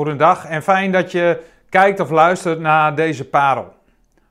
Goedendag 0.00 0.46
en 0.46 0.62
fijn 0.62 0.92
dat 0.92 1.12
je 1.12 1.42
kijkt 1.68 2.00
of 2.00 2.10
luistert 2.10 2.60
naar 2.60 2.94
deze 2.94 3.28
parel. 3.28 3.72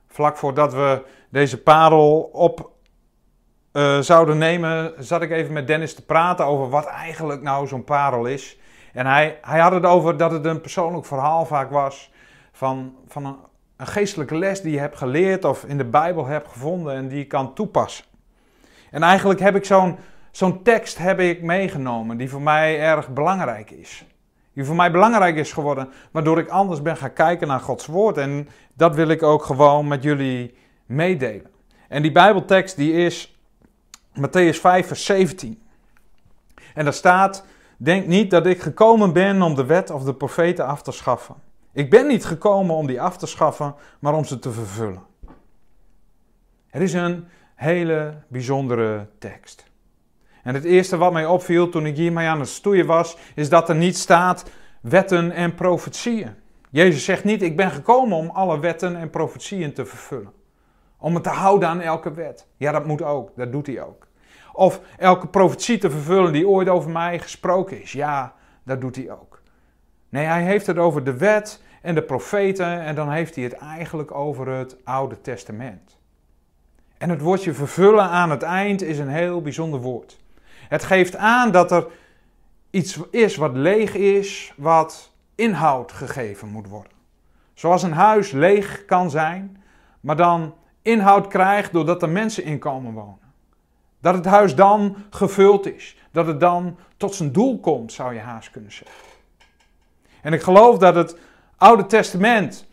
Vlak 0.08 0.36
voordat 0.36 0.72
we 0.72 1.02
deze 1.28 1.62
parel 1.62 2.30
op 2.32 2.70
uh, 3.72 3.98
zouden 3.98 4.38
nemen, 4.38 4.92
zat 4.98 5.22
ik 5.22 5.30
even 5.30 5.52
met 5.52 5.66
Dennis 5.66 5.94
te 5.94 6.04
praten 6.04 6.44
over 6.44 6.68
wat 6.68 6.86
eigenlijk 6.86 7.42
nou 7.42 7.66
zo'n 7.66 7.84
parel 7.84 8.26
is. 8.26 8.58
En 8.92 9.06
hij, 9.06 9.38
hij 9.42 9.60
had 9.60 9.72
het 9.72 9.84
over 9.84 10.16
dat 10.16 10.30
het 10.30 10.44
een 10.44 10.60
persoonlijk 10.60 11.06
verhaal 11.06 11.46
vaak 11.46 11.70
was 11.70 12.12
van, 12.52 12.94
van 13.08 13.24
een, 13.24 13.36
een 13.76 13.86
geestelijke 13.86 14.36
les 14.36 14.60
die 14.60 14.72
je 14.72 14.78
hebt 14.78 14.96
geleerd 14.96 15.44
of 15.44 15.64
in 15.64 15.78
de 15.78 15.84
Bijbel 15.84 16.26
hebt 16.26 16.48
gevonden 16.48 16.94
en 16.94 17.08
die 17.08 17.18
je 17.18 17.26
kan 17.26 17.54
toepassen. 17.54 18.04
En 18.90 19.02
eigenlijk 19.02 19.40
heb 19.40 19.56
ik 19.56 19.64
zo'n 19.64 19.98
zo'n 20.30 20.62
tekst 20.62 20.98
heb 20.98 21.20
ik 21.20 21.42
meegenomen 21.42 22.16
die 22.16 22.30
voor 22.30 22.42
mij 22.42 22.80
erg 22.80 23.08
belangrijk 23.08 23.70
is. 23.70 24.04
Die 24.60 24.68
voor 24.68 24.78
mij 24.78 24.90
belangrijk 24.90 25.36
is 25.36 25.52
geworden, 25.52 25.88
waardoor 26.10 26.38
ik 26.38 26.48
anders 26.48 26.82
ben 26.82 26.96
gaan 26.96 27.12
kijken 27.12 27.48
naar 27.48 27.60
Gods 27.60 27.86
woord. 27.86 28.16
En 28.16 28.48
dat 28.74 28.94
wil 28.94 29.08
ik 29.08 29.22
ook 29.22 29.44
gewoon 29.44 29.88
met 29.88 30.02
jullie 30.02 30.54
meedelen. 30.86 31.50
En 31.88 32.02
die 32.02 32.12
Bijbeltekst 32.12 32.76
die 32.76 32.92
is 32.92 33.38
Matthäus 34.14 34.60
5, 34.60 34.86
vers 34.86 35.04
17. 35.04 35.62
En 36.74 36.84
daar 36.84 36.92
staat: 36.92 37.44
Denk 37.76 38.06
niet 38.06 38.30
dat 38.30 38.46
ik 38.46 38.60
gekomen 38.60 39.12
ben 39.12 39.42
om 39.42 39.54
de 39.54 39.64
wet 39.64 39.90
of 39.90 40.04
de 40.04 40.14
profeten 40.14 40.66
af 40.66 40.82
te 40.82 40.92
schaffen. 40.92 41.34
Ik 41.72 41.90
ben 41.90 42.06
niet 42.06 42.24
gekomen 42.24 42.74
om 42.74 42.86
die 42.86 43.00
af 43.00 43.16
te 43.16 43.26
schaffen, 43.26 43.74
maar 43.98 44.14
om 44.14 44.24
ze 44.24 44.38
te 44.38 44.52
vervullen. 44.52 45.02
Het 46.66 46.82
is 46.82 46.92
een 46.92 47.24
hele 47.54 48.14
bijzondere 48.28 49.06
tekst. 49.18 49.69
En 50.50 50.56
het 50.56 50.64
eerste 50.64 50.96
wat 50.96 51.12
mij 51.12 51.26
opviel 51.26 51.68
toen 51.68 51.86
ik 51.86 51.96
hiermee 51.96 52.26
aan 52.26 52.40
het 52.40 52.48
stoeien 52.48 52.86
was, 52.86 53.16
is 53.34 53.48
dat 53.48 53.68
er 53.68 53.74
niet 53.74 53.96
staat 53.96 54.50
wetten 54.80 55.30
en 55.30 55.54
profetieën. 55.54 56.34
Jezus 56.70 57.04
zegt 57.04 57.24
niet, 57.24 57.42
ik 57.42 57.56
ben 57.56 57.70
gekomen 57.70 58.16
om 58.16 58.30
alle 58.30 58.60
wetten 58.60 58.96
en 58.96 59.10
profetieën 59.10 59.72
te 59.72 59.84
vervullen. 59.84 60.32
Om 60.98 61.14
het 61.14 61.22
te 61.22 61.28
houden 61.28 61.68
aan 61.68 61.80
elke 61.80 62.12
wet. 62.12 62.46
Ja, 62.56 62.72
dat 62.72 62.86
moet 62.86 63.02
ook, 63.02 63.30
dat 63.36 63.52
doet 63.52 63.66
hij 63.66 63.82
ook. 63.82 64.06
Of 64.52 64.80
elke 64.98 65.26
profetie 65.26 65.78
te 65.78 65.90
vervullen 65.90 66.32
die 66.32 66.48
ooit 66.48 66.68
over 66.68 66.90
mij 66.90 67.18
gesproken 67.18 67.82
is. 67.82 67.92
Ja, 67.92 68.34
dat 68.62 68.80
doet 68.80 68.96
hij 68.96 69.10
ook. 69.10 69.42
Nee, 70.08 70.24
hij 70.24 70.42
heeft 70.42 70.66
het 70.66 70.78
over 70.78 71.04
de 71.04 71.16
wet 71.16 71.62
en 71.82 71.94
de 71.94 72.02
profeten 72.02 72.80
en 72.80 72.94
dan 72.94 73.10
heeft 73.10 73.34
hij 73.34 73.44
het 73.44 73.54
eigenlijk 73.54 74.14
over 74.14 74.48
het 74.48 74.76
Oude 74.84 75.20
Testament. 75.20 75.98
En 76.98 77.10
het 77.10 77.20
woordje 77.20 77.52
vervullen 77.52 78.04
aan 78.04 78.30
het 78.30 78.42
eind 78.42 78.82
is 78.82 78.98
een 78.98 79.08
heel 79.08 79.42
bijzonder 79.42 79.80
woord. 79.80 80.18
Het 80.70 80.84
geeft 80.84 81.16
aan 81.16 81.50
dat 81.50 81.72
er 81.72 81.86
iets 82.70 82.98
is 83.10 83.36
wat 83.36 83.54
leeg 83.54 83.94
is, 83.94 84.52
wat 84.56 85.12
inhoud 85.34 85.92
gegeven 85.92 86.48
moet 86.48 86.68
worden. 86.68 86.92
Zoals 87.54 87.82
een 87.82 87.92
huis 87.92 88.30
leeg 88.30 88.84
kan 88.84 89.10
zijn, 89.10 89.62
maar 90.00 90.16
dan 90.16 90.54
inhoud 90.82 91.26
krijgt 91.26 91.72
doordat 91.72 92.02
er 92.02 92.08
mensen 92.08 92.44
in 92.44 92.58
komen 92.58 92.92
wonen. 92.92 93.32
Dat 94.00 94.14
het 94.14 94.24
huis 94.24 94.54
dan 94.54 94.96
gevuld 95.10 95.66
is. 95.66 95.96
Dat 96.10 96.26
het 96.26 96.40
dan 96.40 96.76
tot 96.96 97.14
zijn 97.14 97.32
doel 97.32 97.60
komt, 97.60 97.92
zou 97.92 98.14
je 98.14 98.20
haast 98.20 98.50
kunnen 98.50 98.72
zeggen. 98.72 98.96
En 100.22 100.32
ik 100.32 100.42
geloof 100.42 100.78
dat 100.78 100.94
het 100.94 101.18
Oude 101.56 101.86
Testament 101.86 102.66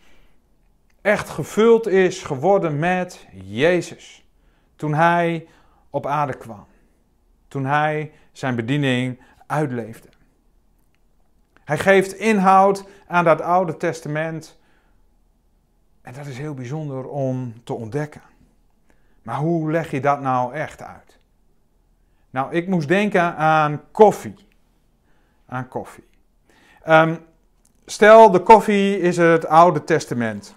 echt 1.02 1.28
gevuld 1.28 1.86
is 1.86 2.22
geworden 2.22 2.78
met 2.78 3.26
Jezus. 3.44 4.24
Toen 4.76 4.94
hij 4.94 5.46
op 5.90 6.06
aarde 6.06 6.36
kwam 6.36 6.66
toen 7.48 7.64
hij 7.64 8.12
zijn 8.32 8.56
bediening 8.56 9.20
uitleefde. 9.46 10.08
Hij 11.64 11.78
geeft 11.78 12.12
inhoud 12.12 12.84
aan 13.06 13.24
dat 13.24 13.40
Oude 13.40 13.76
Testament. 13.76 14.58
En 16.02 16.14
dat 16.14 16.26
is 16.26 16.38
heel 16.38 16.54
bijzonder 16.54 17.08
om 17.08 17.54
te 17.64 17.72
ontdekken. 17.72 18.22
Maar 19.22 19.36
hoe 19.36 19.70
leg 19.70 19.90
je 19.90 20.00
dat 20.00 20.20
nou 20.20 20.54
echt 20.54 20.82
uit? 20.82 21.18
Nou, 22.30 22.52
ik 22.52 22.68
moest 22.68 22.88
denken 22.88 23.36
aan 23.36 23.82
koffie. 23.90 24.46
Aan 25.46 25.68
koffie. 25.68 26.08
Ehm, 26.82 27.16
stel, 27.86 28.30
de 28.30 28.40
koffie 28.40 29.00
is 29.00 29.16
het 29.16 29.46
Oude 29.46 29.84
Testament. 29.84 30.54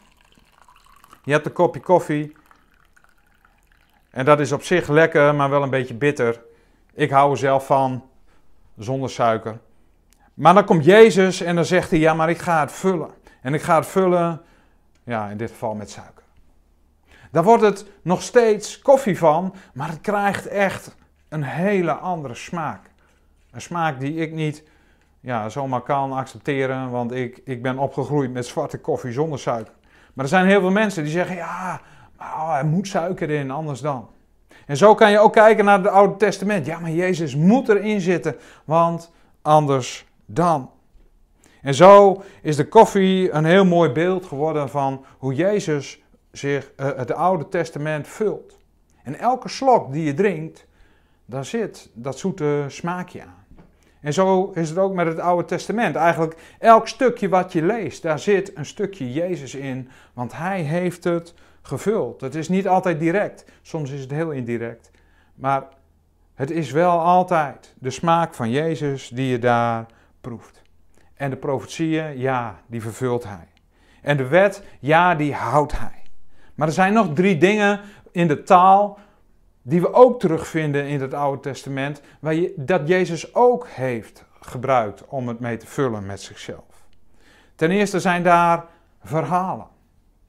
Je 1.23 1.31
hebt 1.31 1.45
een 1.45 1.53
kopje 1.53 1.81
koffie. 1.81 2.35
En 4.09 4.25
dat 4.25 4.39
is 4.39 4.51
op 4.51 4.63
zich 4.63 4.87
lekker, 4.87 5.35
maar 5.35 5.49
wel 5.49 5.63
een 5.63 5.69
beetje 5.69 5.93
bitter. 5.93 6.41
Ik 6.93 7.09
hou 7.09 7.31
er 7.31 7.37
zelf 7.37 7.65
van, 7.65 8.03
zonder 8.77 9.09
suiker. 9.09 9.59
Maar 10.33 10.53
dan 10.53 10.65
komt 10.65 10.85
Jezus 10.85 11.41
en 11.41 11.55
dan 11.55 11.65
zegt 11.65 11.89
hij, 11.89 11.99
ja, 11.99 12.13
maar 12.13 12.29
ik 12.29 12.39
ga 12.39 12.59
het 12.59 12.71
vullen. 12.71 13.09
En 13.41 13.53
ik 13.53 13.61
ga 13.61 13.75
het 13.75 13.87
vullen, 13.87 14.41
ja, 15.03 15.29
in 15.29 15.37
dit 15.37 15.49
geval 15.49 15.73
met 15.73 15.89
suiker. 15.89 16.23
Daar 17.31 17.43
wordt 17.43 17.63
het 17.63 17.85
nog 18.01 18.21
steeds 18.21 18.81
koffie 18.81 19.17
van, 19.17 19.53
maar 19.73 19.89
het 19.89 20.01
krijgt 20.01 20.47
echt 20.47 20.95
een 21.29 21.43
hele 21.43 21.91
andere 21.91 22.35
smaak. 22.35 22.81
Een 23.51 23.61
smaak 23.61 23.99
die 23.99 24.15
ik 24.15 24.31
niet 24.31 24.63
ja, 25.19 25.49
zomaar 25.49 25.81
kan 25.81 26.11
accepteren, 26.11 26.89
want 26.89 27.11
ik, 27.11 27.41
ik 27.45 27.61
ben 27.61 27.77
opgegroeid 27.77 28.31
met 28.31 28.45
zwarte 28.45 28.77
koffie 28.77 29.11
zonder 29.11 29.39
suiker. 29.39 29.73
Maar 30.13 30.25
er 30.25 30.31
zijn 30.31 30.45
heel 30.45 30.59
veel 30.59 30.71
mensen 30.71 31.03
die 31.03 31.11
zeggen, 31.11 31.35
ja, 31.35 31.81
maar 32.17 32.33
oh, 32.33 32.57
er 32.57 32.65
moet 32.65 32.87
suiker 32.87 33.29
in, 33.29 33.51
anders 33.51 33.81
dan. 33.81 34.09
En 34.71 34.77
zo 34.77 34.95
kan 34.95 35.11
je 35.11 35.19
ook 35.19 35.33
kijken 35.33 35.65
naar 35.65 35.77
het 35.77 35.87
Oude 35.87 36.15
Testament. 36.15 36.65
Ja, 36.65 36.79
maar 36.79 36.91
Jezus 36.91 37.35
moet 37.35 37.69
erin 37.69 38.01
zitten, 38.01 38.35
want 38.65 39.11
anders 39.41 40.05
dan. 40.25 40.69
En 41.61 41.73
zo 41.73 42.23
is 42.41 42.55
de 42.55 42.67
koffie 42.67 43.31
een 43.31 43.45
heel 43.45 43.65
mooi 43.65 43.89
beeld 43.89 44.25
geworden 44.25 44.69
van 44.69 45.05
hoe 45.17 45.33
Jezus 45.33 46.01
zich 46.31 46.71
uh, 46.77 46.89
het 46.95 47.11
Oude 47.11 47.47
Testament 47.47 48.07
vult. 48.07 48.57
En 49.03 49.19
elke 49.19 49.49
slok 49.49 49.91
die 49.93 50.03
je 50.03 50.13
drinkt, 50.13 50.67
daar 51.25 51.45
zit 51.45 51.89
dat 51.93 52.17
zoete 52.17 52.65
smaakje 52.67 53.21
aan. 53.21 53.45
En 54.01 54.13
zo 54.13 54.51
is 54.53 54.69
het 54.69 54.77
ook 54.77 54.93
met 54.93 55.07
het 55.07 55.19
Oude 55.19 55.45
Testament. 55.45 55.95
Eigenlijk 55.95 56.35
elk 56.59 56.87
stukje 56.87 57.29
wat 57.29 57.53
je 57.53 57.61
leest, 57.61 58.01
daar 58.01 58.19
zit 58.19 58.57
een 58.57 58.65
stukje 58.65 59.11
Jezus 59.11 59.55
in, 59.55 59.89
want 60.13 60.31
Hij 60.33 60.61
heeft 60.61 61.03
het 61.03 61.33
gevuld. 61.61 62.21
Het 62.21 62.35
is 62.35 62.49
niet 62.49 62.67
altijd 62.67 62.99
direct, 62.99 63.45
soms 63.61 63.91
is 63.91 64.01
het 64.01 64.11
heel 64.11 64.31
indirect. 64.31 64.91
Maar 65.35 65.63
het 66.33 66.51
is 66.51 66.71
wel 66.71 66.99
altijd 66.99 67.75
de 67.79 67.89
smaak 67.89 68.33
van 68.33 68.49
Jezus 68.49 69.09
die 69.09 69.27
je 69.27 69.39
daar 69.39 69.85
proeft. 70.21 70.61
En 71.13 71.29
de 71.29 71.35
profetieën, 71.35 72.17
ja, 72.17 72.59
die 72.67 72.81
vervult 72.81 73.23
hij. 73.23 73.47
En 74.01 74.17
de 74.17 74.27
wet, 74.27 74.63
ja, 74.79 75.15
die 75.15 75.33
houdt 75.33 75.79
hij. 75.79 76.03
Maar 76.55 76.67
er 76.67 76.73
zijn 76.73 76.93
nog 76.93 77.13
drie 77.13 77.37
dingen 77.37 77.79
in 78.11 78.27
de 78.27 78.43
taal 78.43 78.99
die 79.61 79.81
we 79.81 79.93
ook 79.93 80.19
terugvinden 80.19 80.87
in 80.87 81.01
het 81.01 81.13
Oude 81.13 81.41
Testament, 81.41 82.01
waar 82.19 82.33
je, 82.33 82.53
dat 82.55 82.87
Jezus 82.87 83.35
ook 83.35 83.67
heeft 83.67 84.25
gebruikt 84.39 85.05
om 85.05 85.27
het 85.27 85.39
mee 85.39 85.57
te 85.57 85.67
vullen 85.67 86.05
met 86.05 86.21
zichzelf. 86.21 86.87
Ten 87.55 87.71
eerste 87.71 87.99
zijn 87.99 88.23
daar 88.23 88.65
verhalen. 89.03 89.67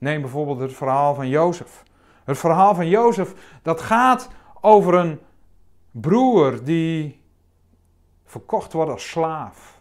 Neem 0.02 0.20
bijvoorbeeld 0.20 0.60
het 0.60 0.72
verhaal 0.72 1.14
van 1.14 1.28
Jozef. 1.28 1.82
Het 2.24 2.38
verhaal 2.38 2.74
van 2.74 2.88
Jozef, 2.88 3.34
dat 3.62 3.80
gaat 3.80 4.28
over 4.60 4.94
een 4.94 5.20
broer 5.90 6.64
die 6.64 7.22
verkocht 8.24 8.72
wordt 8.72 8.90
als 8.90 9.08
slaaf 9.08 9.80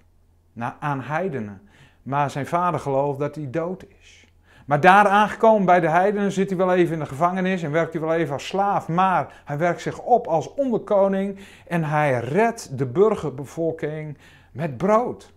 aan 0.79 1.01
heidenen. 1.01 1.69
Maar 2.03 2.29
zijn 2.29 2.47
vader 2.47 2.79
gelooft 2.79 3.19
dat 3.19 3.35
hij 3.35 3.49
dood 3.49 3.85
is. 4.01 4.27
Maar 4.65 4.79
daar 4.79 5.07
aangekomen 5.07 5.65
bij 5.65 5.79
de 5.79 5.89
heidenen 5.89 6.31
zit 6.31 6.49
hij 6.49 6.57
wel 6.57 6.73
even 6.73 6.93
in 6.93 6.99
de 6.99 7.05
gevangenis 7.05 7.63
en 7.63 7.71
werkt 7.71 7.93
hij 7.93 8.01
wel 8.01 8.13
even 8.13 8.33
als 8.33 8.47
slaaf. 8.47 8.87
Maar 8.87 9.41
hij 9.45 9.57
werkt 9.57 9.81
zich 9.81 9.99
op 9.99 10.27
als 10.27 10.53
onderkoning 10.53 11.39
en 11.67 11.83
hij 11.83 12.19
redt 12.19 12.77
de 12.77 12.85
burgerbevolking 12.85 14.17
met 14.51 14.77
brood. 14.77 15.33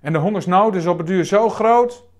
En 0.00 0.12
de 0.12 0.18
hongersnood 0.18 0.74
is 0.74 0.86
op 0.86 0.98
het 0.98 1.06
duur 1.06 1.24
zo 1.24 1.48
groot 1.48 2.10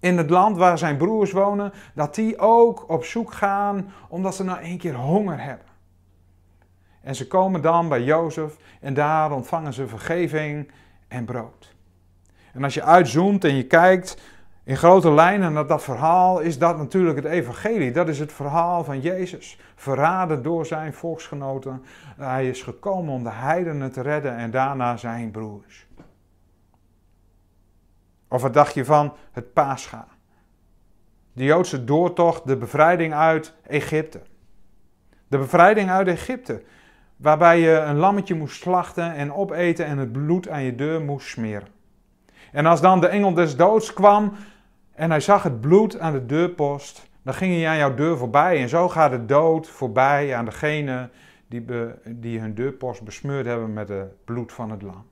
in 0.00 0.18
het 0.18 0.30
land 0.30 0.56
waar 0.56 0.78
zijn 0.78 0.96
broers 0.96 1.32
wonen, 1.32 1.72
dat 1.94 2.14
die 2.14 2.38
ook 2.38 2.88
op 2.88 3.04
zoek 3.04 3.32
gaan 3.32 3.92
omdat 4.08 4.34
ze 4.34 4.44
nou 4.44 4.58
één 4.58 4.78
keer 4.78 4.94
honger 4.94 5.42
hebben. 5.42 5.66
En 7.02 7.14
ze 7.14 7.26
komen 7.26 7.62
dan 7.62 7.88
bij 7.88 8.02
Jozef 8.02 8.56
en 8.80 8.94
daar 8.94 9.32
ontvangen 9.32 9.72
ze 9.72 9.86
vergeving 9.86 10.70
en 11.08 11.24
brood. 11.24 11.74
En 12.52 12.64
als 12.64 12.74
je 12.74 12.82
uitzoomt 12.82 13.44
en 13.44 13.56
je 13.56 13.66
kijkt 13.66 14.16
in 14.64 14.76
grote 14.76 15.10
lijnen 15.10 15.52
naar 15.52 15.66
dat 15.66 15.82
verhaal, 15.82 16.40
is 16.40 16.58
dat 16.58 16.78
natuurlijk 16.78 17.16
het 17.16 17.24
evangelie. 17.24 17.92
Dat 17.92 18.08
is 18.08 18.18
het 18.18 18.32
verhaal 18.32 18.84
van 18.84 19.00
Jezus, 19.00 19.58
verraden 19.74 20.42
door 20.42 20.66
zijn 20.66 20.92
volksgenoten. 20.92 21.82
Hij 22.16 22.48
is 22.48 22.62
gekomen 22.62 23.14
om 23.14 23.22
de 23.22 23.30
heidenen 23.30 23.92
te 23.92 24.00
redden 24.00 24.36
en 24.36 24.50
daarna 24.50 24.96
zijn 24.96 25.30
broers. 25.30 25.86
Of 28.28 28.42
wat 28.42 28.54
dacht 28.54 28.74
je 28.74 28.84
van 28.84 29.12
het 29.32 29.52
Pascha? 29.52 30.06
De 31.32 31.44
Joodse 31.44 31.84
doortocht, 31.84 32.46
de 32.46 32.56
bevrijding 32.56 33.14
uit 33.14 33.54
Egypte. 33.66 34.20
De 35.28 35.38
bevrijding 35.38 35.90
uit 35.90 36.08
Egypte, 36.08 36.62
waarbij 37.16 37.60
je 37.60 37.72
een 37.72 37.96
lammetje 37.96 38.34
moest 38.34 38.60
slachten 38.60 39.14
en 39.14 39.32
opeten 39.32 39.86
en 39.86 39.98
het 39.98 40.12
bloed 40.12 40.48
aan 40.48 40.62
je 40.62 40.74
deur 40.74 41.00
moest 41.00 41.28
smeren. 41.28 41.68
En 42.52 42.66
als 42.66 42.80
dan 42.80 43.00
de 43.00 43.06
engel 43.06 43.34
des 43.34 43.56
doods 43.56 43.92
kwam 43.92 44.32
en 44.92 45.10
hij 45.10 45.20
zag 45.20 45.42
het 45.42 45.60
bloed 45.60 45.98
aan 45.98 46.12
de 46.12 46.26
deurpost, 46.26 47.08
dan 47.22 47.34
ging 47.34 47.54
hij 47.54 47.68
aan 47.68 47.76
jouw 47.76 47.94
deur 47.94 48.16
voorbij. 48.16 48.60
En 48.60 48.68
zo 48.68 48.88
gaat 48.88 49.10
de 49.10 49.24
dood 49.24 49.68
voorbij 49.68 50.36
aan 50.36 50.44
degene 50.44 51.10
die, 51.48 51.64
die 52.04 52.40
hun 52.40 52.54
deurpost 52.54 53.02
besmeurd 53.02 53.46
hebben 53.46 53.72
met 53.72 53.88
het 53.88 54.24
bloed 54.24 54.52
van 54.52 54.70
het 54.70 54.82
lam. 54.82 55.04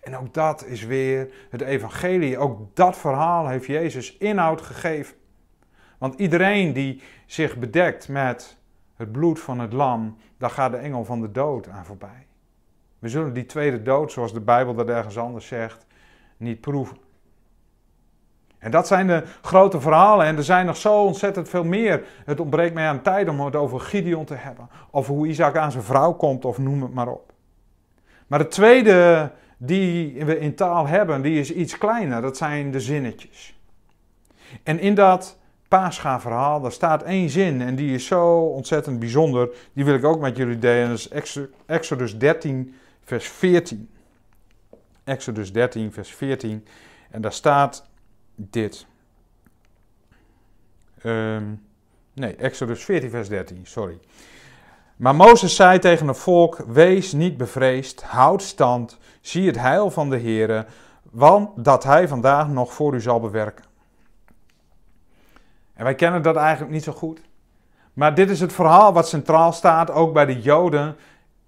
En 0.00 0.16
ook 0.16 0.34
dat 0.34 0.64
is 0.64 0.84
weer 0.84 1.28
het 1.50 1.60
evangelie. 1.60 2.38
Ook 2.38 2.76
dat 2.76 2.96
verhaal 2.96 3.48
heeft 3.48 3.66
Jezus 3.66 4.16
inhoud 4.16 4.60
gegeven. 4.60 5.16
Want 5.98 6.14
iedereen 6.14 6.72
die 6.72 7.02
zich 7.26 7.56
bedekt 7.56 8.08
met 8.08 8.56
het 8.96 9.12
bloed 9.12 9.40
van 9.40 9.58
het 9.58 9.72
lam, 9.72 10.16
daar 10.38 10.50
gaat 10.50 10.70
de 10.70 10.76
engel 10.76 11.04
van 11.04 11.20
de 11.20 11.30
dood 11.30 11.68
aan 11.68 11.84
voorbij. 11.84 12.26
We 12.98 13.08
zullen 13.08 13.32
die 13.32 13.46
tweede 13.46 13.82
dood, 13.82 14.12
zoals 14.12 14.32
de 14.32 14.40
Bijbel 14.40 14.74
dat 14.74 14.88
ergens 14.88 15.18
anders 15.18 15.46
zegt, 15.46 15.86
niet 16.36 16.60
proeven. 16.60 16.96
En 18.58 18.70
dat 18.70 18.86
zijn 18.86 19.06
de 19.06 19.22
grote 19.42 19.80
verhalen. 19.80 20.26
En 20.26 20.36
er 20.36 20.44
zijn 20.44 20.66
nog 20.66 20.76
zo 20.76 21.04
ontzettend 21.04 21.48
veel 21.48 21.64
meer. 21.64 22.04
Het 22.24 22.40
ontbreekt 22.40 22.74
mij 22.74 22.88
aan 22.88 23.02
tijd 23.02 23.28
om 23.28 23.40
het 23.40 23.56
over 23.56 23.80
Gideon 23.80 24.24
te 24.24 24.34
hebben. 24.34 24.68
Of 24.90 25.06
hoe 25.06 25.26
Isaac 25.26 25.56
aan 25.56 25.72
zijn 25.72 25.84
vrouw 25.84 26.12
komt, 26.12 26.44
of 26.44 26.58
noem 26.58 26.82
het 26.82 26.94
maar 26.94 27.08
op. 27.08 27.32
Maar 28.26 28.38
het 28.38 28.50
tweede 28.50 29.30
die 29.58 30.24
we 30.24 30.38
in 30.38 30.54
taal 30.54 30.86
hebben, 30.86 31.22
die 31.22 31.40
is 31.40 31.52
iets 31.52 31.78
kleiner. 31.78 32.22
Dat 32.22 32.36
zijn 32.36 32.70
de 32.70 32.80
zinnetjes. 32.80 33.58
En 34.62 34.78
in 34.78 34.94
dat 34.94 35.38
Pascha-verhaal, 35.68 36.60
daar 36.60 36.72
staat 36.72 37.02
één 37.02 37.30
zin 37.30 37.60
en 37.60 37.76
die 37.76 37.94
is 37.94 38.06
zo 38.06 38.40
ontzettend 38.40 38.98
bijzonder. 38.98 39.50
Die 39.72 39.84
wil 39.84 39.94
ik 39.94 40.04
ook 40.04 40.20
met 40.20 40.36
jullie 40.36 40.58
delen. 40.58 40.88
Dat 40.88 41.08
is 41.12 41.40
Exodus 41.66 42.18
13, 42.18 42.74
vers 43.04 43.28
14. 43.28 43.90
Exodus 45.04 45.52
13, 45.52 45.92
vers 45.92 46.10
14. 46.10 46.66
En 47.10 47.20
daar 47.20 47.32
staat 47.32 47.88
dit. 48.34 48.86
Um, 51.04 51.66
nee, 52.14 52.36
Exodus 52.36 52.84
14, 52.84 53.10
vers 53.10 53.28
13, 53.28 53.60
sorry. 53.62 53.98
Maar 54.98 55.14
Mozes 55.14 55.56
zei 55.56 55.78
tegen 55.78 56.08
het 56.08 56.18
volk: 56.18 56.56
Wees 56.66 57.12
niet 57.12 57.36
bevreesd, 57.36 58.02
houd 58.02 58.42
stand, 58.42 58.98
zie 59.20 59.46
het 59.46 59.58
heil 59.58 59.90
van 59.90 60.10
de 60.10 60.18
Heere, 60.18 60.66
want 61.10 61.64
dat 61.64 61.84
hij 61.84 62.08
vandaag 62.08 62.48
nog 62.48 62.72
voor 62.72 62.94
u 62.94 63.00
zal 63.00 63.20
bewerken. 63.20 63.64
En 65.74 65.84
wij 65.84 65.94
kennen 65.94 66.22
dat 66.22 66.36
eigenlijk 66.36 66.72
niet 66.72 66.84
zo 66.84 66.92
goed. 66.92 67.20
Maar 67.92 68.14
dit 68.14 68.30
is 68.30 68.40
het 68.40 68.52
verhaal 68.52 68.92
wat 68.92 69.08
centraal 69.08 69.52
staat 69.52 69.90
ook 69.90 70.12
bij 70.12 70.26
de 70.26 70.40
Joden 70.40 70.96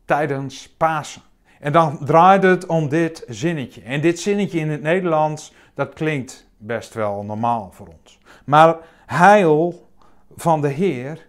tijdens 0.05 0.69
Pasen. 0.69 1.23
En 1.61 1.73
dan 1.73 1.99
draait 2.05 2.43
het 2.43 2.67
om 2.67 2.89
dit 2.89 3.25
zinnetje. 3.29 3.83
En 3.83 4.01
dit 4.01 4.21
zinnetje 4.21 4.59
in 4.59 4.71
het 4.71 4.83
Nederlands, 4.83 5.53
dat 5.75 5.93
klinkt 5.93 6.47
best 6.57 6.95
wel 6.95 7.23
normaal 7.25 7.71
voor 7.73 7.87
ons. 8.01 8.19
Maar 8.45 8.77
heil 9.07 9.89
van 10.37 10.61
de 10.61 10.69
Heer, 10.69 11.27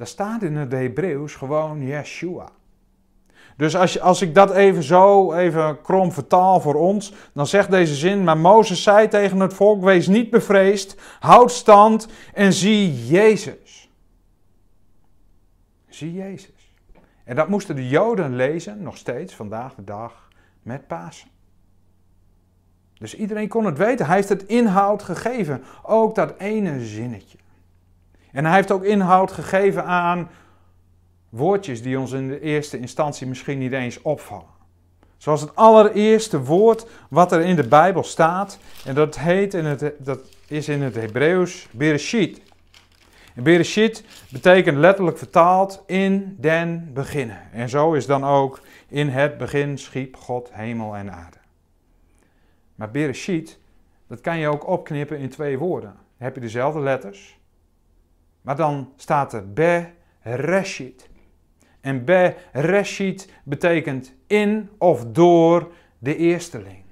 daar 0.00 0.08
staat 0.08 0.42
in 0.42 0.56
het 0.56 0.72
Hebreeuws 0.72 1.34
gewoon 1.34 1.82
Yeshua. 1.82 2.48
Dus 3.56 3.76
als, 3.76 4.00
als 4.00 4.22
ik 4.22 4.34
dat 4.34 4.50
even 4.50 4.82
zo, 4.82 5.32
even 5.32 5.80
krom 5.80 6.12
vertaal 6.12 6.60
voor 6.60 6.74
ons, 6.74 7.12
dan 7.32 7.46
zegt 7.46 7.70
deze 7.70 7.94
zin, 7.94 8.24
maar 8.24 8.38
Mozes 8.38 8.82
zei 8.82 9.08
tegen 9.08 9.40
het 9.40 9.54
volk, 9.54 9.84
wees 9.84 10.06
niet 10.06 10.30
bevreesd, 10.30 10.96
houd 11.18 11.52
stand 11.52 12.08
en 12.34 12.52
zie 12.52 13.06
Jezus. 13.06 13.90
Zie 15.88 16.12
Jezus. 16.12 16.74
En 17.24 17.36
dat 17.36 17.48
moesten 17.48 17.76
de 17.76 17.88
Joden 17.88 18.36
lezen, 18.36 18.82
nog 18.82 18.96
steeds, 18.96 19.34
vandaag 19.34 19.74
de 19.74 19.84
dag, 19.84 20.28
met 20.62 20.86
Pasen. 20.86 21.28
Dus 22.98 23.14
iedereen 23.14 23.48
kon 23.48 23.64
het 23.64 23.78
weten. 23.78 24.06
Hij 24.06 24.16
heeft 24.16 24.28
het 24.28 24.46
inhoud 24.46 25.02
gegeven. 25.02 25.64
Ook 25.82 26.14
dat 26.14 26.38
ene 26.38 26.84
zinnetje. 26.84 27.38
En 28.32 28.44
hij 28.44 28.54
heeft 28.54 28.70
ook 28.70 28.84
inhoud 28.84 29.32
gegeven 29.32 29.84
aan 29.84 30.30
woordjes 31.28 31.82
die 31.82 31.98
ons 31.98 32.12
in 32.12 32.28
de 32.28 32.40
eerste 32.40 32.78
instantie 32.78 33.26
misschien 33.26 33.58
niet 33.58 33.72
eens 33.72 34.02
opvallen. 34.02 34.58
Zoals 35.16 35.40
het 35.40 35.56
allereerste 35.56 36.42
woord 36.42 36.86
wat 37.08 37.32
er 37.32 37.40
in 37.40 37.56
de 37.56 37.68
Bijbel 37.68 38.02
staat. 38.02 38.58
En 38.84 38.94
dat, 38.94 39.18
heet 39.18 39.54
in 39.54 39.64
het, 39.64 39.92
dat 39.98 40.20
is 40.46 40.68
in 40.68 40.82
het 40.82 40.94
Hebreeuws 40.94 41.68
Bereshit. 41.70 42.40
En 43.34 43.42
Bereshit 43.42 44.04
betekent 44.30 44.76
letterlijk 44.76 45.18
vertaald 45.18 45.82
in 45.86 46.36
den 46.38 46.90
beginnen. 46.92 47.52
En 47.52 47.68
zo 47.68 47.92
is 47.92 48.06
dan 48.06 48.24
ook 48.24 48.60
in 48.88 49.08
het 49.08 49.38
begin 49.38 49.78
schiep 49.78 50.16
God 50.16 50.48
hemel 50.52 50.96
en 50.96 51.12
aarde. 51.12 51.36
Maar 52.74 52.90
Bereshit, 52.90 53.58
dat 54.06 54.20
kan 54.20 54.38
je 54.38 54.48
ook 54.48 54.66
opknippen 54.66 55.18
in 55.18 55.28
twee 55.28 55.58
woorden. 55.58 55.94
Heb 56.16 56.34
je 56.34 56.40
dezelfde 56.40 56.80
letters. 56.80 57.39
Maar 58.42 58.56
dan 58.56 58.92
staat 58.96 59.32
er 59.32 59.52
Bereshit. 59.52 61.08
En 61.80 62.04
Bereshit 62.04 63.32
betekent 63.44 64.14
in 64.26 64.70
of 64.78 65.04
door 65.04 65.72
de 65.98 66.16
eersteling. 66.16 66.82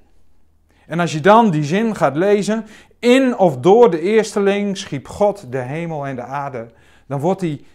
En 0.87 1.01
als 1.01 1.13
je 1.13 1.21
dan 1.21 1.51
die 1.51 1.65
zin 1.65 1.97
gaat 1.97 2.17
lezen, 2.17 2.67
in 2.99 3.37
of 3.37 3.59
door 3.59 3.91
de 3.91 4.01
eersteling 4.01 4.77
schiep 4.77 5.09
God 5.09 5.53
de 5.53 5.59
hemel 5.59 6.07
en 6.07 6.17
de 6.17 6.23
aarde, 6.23 6.71
dan 7.07 7.21
wordt 7.21 7.41
die 7.41 7.67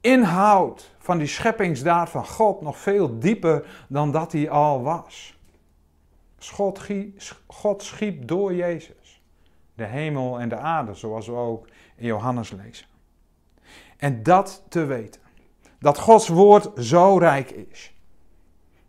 inhoud 0.00 0.90
van 0.98 1.18
die 1.18 1.26
scheppingsdaad 1.26 2.10
van 2.10 2.26
God 2.26 2.60
nog 2.60 2.78
veel 2.78 3.18
dieper 3.18 3.66
dan 3.88 4.10
dat 4.10 4.32
hij 4.32 4.50
al 4.50 4.82
was. 4.82 5.34
God 7.46 7.82
schiep 7.82 8.28
door 8.28 8.54
Jezus 8.54 9.20
de 9.74 9.84
hemel 9.84 10.40
en 10.40 10.48
de 10.48 10.56
aarde, 10.56 10.94
zoals 10.94 11.26
we 11.26 11.32
ook 11.32 11.66
in 11.96 12.06
Johannes 12.06 12.50
lezen. 12.50 12.86
En 13.96 14.22
dat 14.22 14.64
te 14.68 14.84
weten, 14.84 15.20
dat 15.78 15.98
Gods 15.98 16.28
woord 16.28 16.84
zo 16.84 17.18
rijk 17.18 17.50
is, 17.50 17.94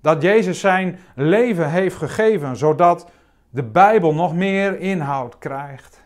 dat 0.01 0.21
Jezus 0.21 0.59
zijn 0.59 0.99
leven 1.15 1.69
heeft 1.69 1.95
gegeven, 1.95 2.57
zodat 2.57 3.11
de 3.49 3.63
Bijbel 3.63 4.13
nog 4.13 4.35
meer 4.35 4.79
inhoud 4.79 5.37
krijgt, 5.37 6.03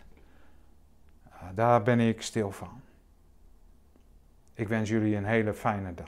daar 1.54 1.82
ben 1.82 2.00
ik 2.00 2.22
stil 2.22 2.50
van. 2.50 2.80
Ik 4.54 4.68
wens 4.68 4.88
jullie 4.88 5.16
een 5.16 5.24
hele 5.24 5.54
fijne 5.54 5.94
dag. 5.94 6.00